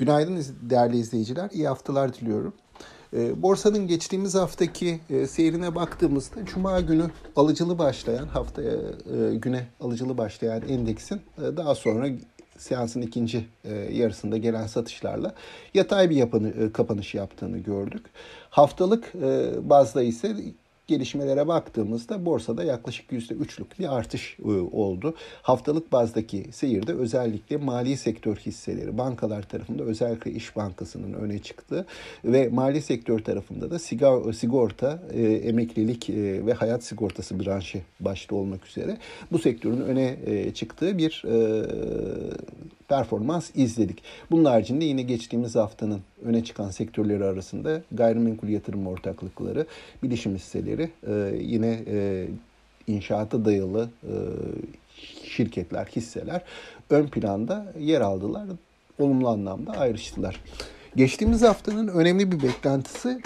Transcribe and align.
Günaydın 0.00 0.44
değerli 0.62 0.96
izleyiciler, 0.96 1.50
iyi 1.50 1.68
haftalar 1.68 2.14
diliyorum. 2.14 2.52
Ee, 3.12 3.42
borsanın 3.42 3.86
geçtiğimiz 3.86 4.34
haftaki 4.34 5.00
e, 5.10 5.26
seyrine 5.26 5.74
baktığımızda 5.74 6.44
Cuma 6.44 6.80
günü 6.80 7.10
alıcılı 7.36 7.78
başlayan, 7.78 8.26
haftaya 8.26 8.72
e, 8.72 9.34
güne 9.34 9.66
alıcılı 9.80 10.18
başlayan 10.18 10.68
endeksin 10.68 11.20
e, 11.38 11.56
daha 11.56 11.74
sonra 11.74 12.08
seansın 12.58 13.00
ikinci 13.02 13.46
yarısında 13.92 14.36
gelen 14.36 14.66
satışlarla 14.66 15.34
yatay 15.74 16.10
bir 16.10 16.16
yapanı, 16.16 16.72
kapanış 16.72 17.14
yaptığını 17.14 17.58
gördük. 17.58 18.06
Haftalık 18.50 19.14
bazda 19.70 20.02
ise 20.02 20.36
gelişmelere 20.90 21.48
baktığımızda 21.48 22.26
borsada 22.26 22.64
yaklaşık 22.64 23.12
%3'lük 23.12 23.78
bir 23.78 23.96
artış 23.96 24.36
e, 24.44 24.48
oldu. 24.50 25.14
Haftalık 25.42 25.92
bazdaki 25.92 26.46
seyirde 26.52 26.92
özellikle 26.92 27.56
mali 27.56 27.96
sektör 27.96 28.36
hisseleri 28.36 28.98
bankalar 28.98 29.42
tarafında 29.42 29.82
özellikle 29.82 30.30
İş 30.30 30.56
Bankası'nın 30.56 31.12
öne 31.12 31.38
çıktı 31.38 31.86
ve 32.24 32.48
mali 32.48 32.82
sektör 32.82 33.18
tarafında 33.18 33.70
da 33.70 33.78
sigorta, 34.32 35.02
e, 35.12 35.22
emeklilik 35.22 36.10
e, 36.10 36.46
ve 36.46 36.52
hayat 36.52 36.84
sigortası 36.84 37.40
branşı 37.40 37.82
başta 38.00 38.34
olmak 38.34 38.66
üzere 38.66 38.98
bu 39.32 39.38
sektörün 39.38 39.80
öne 39.80 40.16
çıktığı 40.54 40.98
bir 40.98 41.22
performans 42.90 43.50
izledik. 43.54 44.02
Bunun 44.30 44.44
haricinde 44.44 44.84
yine 44.84 45.02
geçtiğimiz 45.02 45.56
haftanın 45.56 46.00
öne 46.24 46.44
çıkan 46.44 46.70
sektörleri 46.70 47.24
arasında 47.24 47.82
gayrimenkul 47.92 48.48
yatırım 48.48 48.86
ortaklıkları, 48.86 49.66
bilişim 50.02 50.34
hisseleri, 50.34 50.90
e, 51.06 51.12
yine 51.40 51.80
e, 51.86 52.26
inşaata 52.86 53.44
dayalı 53.44 53.88
e, 54.02 54.14
şirketler, 55.24 55.86
hisseler 55.86 56.42
ön 56.90 57.06
planda 57.06 57.72
yer 57.78 58.00
aldılar. 58.00 58.46
Olumlu 58.98 59.28
anlamda 59.28 59.72
ayrıştılar. 59.72 60.40
Geçtiğimiz 60.96 61.42
haftanın 61.42 61.88
önemli 61.88 62.32
bir 62.32 62.42
beklentisi 62.42 63.20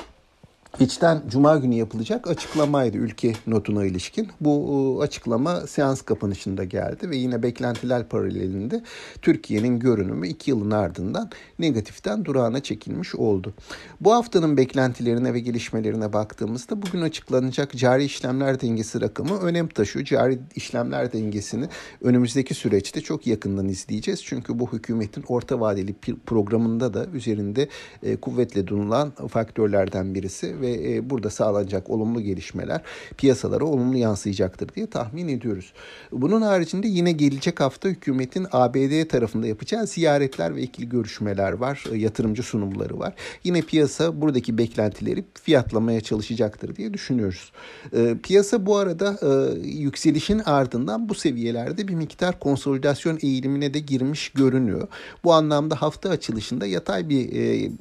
İçten 0.80 1.22
Cuma 1.28 1.56
günü 1.56 1.74
yapılacak 1.74 2.28
açıklamaydı 2.28 2.96
ülke 2.96 3.32
notuna 3.46 3.84
ilişkin. 3.84 4.28
Bu 4.40 4.98
e, 5.00 5.04
açıklama 5.04 5.60
seans 5.60 6.02
kapanışında 6.02 6.64
geldi 6.64 7.10
ve 7.10 7.16
yine 7.16 7.42
beklentiler 7.42 8.08
paralelinde 8.08 8.82
Türkiye'nin 9.22 9.78
görünümü 9.78 10.28
iki 10.28 10.50
yılın 10.50 10.70
ardından 10.70 11.30
negatiften 11.58 12.24
durağına 12.24 12.62
çekilmiş 12.62 13.14
oldu. 13.14 13.54
Bu 14.00 14.12
haftanın 14.12 14.56
beklentilerine 14.56 15.34
ve 15.34 15.40
gelişmelerine 15.40 16.12
baktığımızda 16.12 16.82
bugün 16.82 17.02
açıklanacak 17.02 17.76
cari 17.76 18.04
işlemler 18.04 18.60
dengesi 18.60 19.00
rakamı 19.00 19.38
önem 19.38 19.68
taşıyor. 19.68 20.04
Cari 20.04 20.38
işlemler 20.54 21.12
dengesini 21.12 21.68
önümüzdeki 22.02 22.54
süreçte 22.54 23.00
çok 23.00 23.26
yakından 23.26 23.68
izleyeceğiz. 23.68 24.24
Çünkü 24.24 24.58
bu 24.58 24.72
hükümetin 24.72 25.24
orta 25.28 25.60
vadeli 25.60 25.94
programında 26.26 26.94
da 26.94 27.06
üzerinde 27.06 27.68
e, 28.02 28.16
kuvvetle 28.16 28.66
durulan 28.66 29.10
faktörlerden 29.28 30.14
birisi 30.14 30.63
ve 30.64 30.94
e, 30.94 31.10
burada 31.10 31.30
sağlanacak 31.30 31.90
olumlu 31.90 32.20
gelişmeler 32.20 32.80
piyasalara 33.16 33.64
olumlu 33.64 33.96
yansıyacaktır 33.96 34.68
diye 34.74 34.86
tahmin 34.86 35.28
ediyoruz. 35.28 35.72
Bunun 36.12 36.42
haricinde 36.42 36.88
yine 36.88 37.12
gelecek 37.12 37.60
hafta 37.60 37.88
hükümetin 37.88 38.46
ABD 38.52 39.08
tarafında 39.08 39.46
yapacağı 39.46 39.86
ziyaretler 39.86 40.56
ve 40.56 40.62
ikili 40.62 40.88
görüşmeler 40.88 41.52
var. 41.52 41.84
E, 41.92 41.96
yatırımcı 41.96 42.42
sunumları 42.42 42.98
var. 42.98 43.14
Yine 43.44 43.62
piyasa 43.62 44.20
buradaki 44.20 44.58
beklentileri 44.58 45.24
fiyatlamaya 45.34 46.00
çalışacaktır 46.00 46.76
diye 46.76 46.94
düşünüyoruz. 46.94 47.52
E, 47.96 48.14
piyasa 48.22 48.66
bu 48.66 48.76
arada 48.76 49.18
yükselişin 49.64 50.38
ardından 50.38 51.08
bu 51.08 51.14
seviyelerde 51.14 51.88
bir 51.88 51.94
miktar 51.94 52.38
konsolidasyon 52.38 53.18
eğilimine 53.22 53.74
de 53.74 53.78
girmiş 53.78 54.28
görünüyor. 54.28 54.88
Bu 55.24 55.32
anlamda 55.32 55.82
hafta 55.82 56.10
açılışında 56.10 56.66
yatay 56.66 57.08
bir 57.08 57.24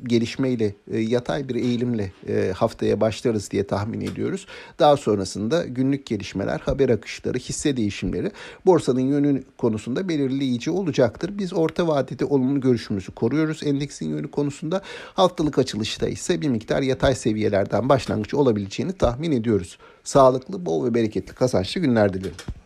gelişmeyle, 0.04 0.76
yatay 0.92 1.50
bir 1.50 1.56
eğilimle 1.56 2.12
hafta 2.54 2.73
haftaya 2.74 3.02
başlarız 3.02 3.52
diye 3.52 3.68
tahmin 3.68 4.02
ediyoruz. 4.02 4.48
Daha 4.80 4.98
sonrasında 4.98 5.66
günlük 5.66 6.06
gelişmeler, 6.06 6.60
haber 6.60 6.90
akışları, 6.90 7.38
hisse 7.38 7.78
değişimleri 7.78 8.32
borsanın 8.66 9.00
yönü 9.00 9.44
konusunda 9.58 10.10
belirleyici 10.10 10.72
olacaktır. 10.72 11.38
Biz 11.38 11.54
orta 11.54 11.88
vadede 11.88 12.26
olumlu 12.26 12.62
görüşümüzü 12.62 13.12
koruyoruz. 13.12 13.64
Endeksin 13.64 14.10
yönü 14.10 14.32
konusunda 14.32 14.82
haftalık 15.14 15.60
açılışta 15.60 16.08
ise 16.08 16.42
bir 16.42 16.50
miktar 16.50 16.82
yatay 16.82 17.16
seviyelerden 17.16 17.90
başlangıç 17.90 18.34
olabileceğini 18.34 18.94
tahmin 18.94 19.32
ediyoruz. 19.32 19.78
Sağlıklı, 20.04 20.66
bol 20.66 20.86
ve 20.86 20.94
bereketli 20.94 21.34
kazançlı 21.34 21.82
günler 21.82 22.14
dilerim. 22.14 22.63